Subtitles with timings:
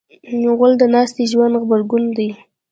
[0.57, 2.29] غول د ناستې ژوند غبرګون دی.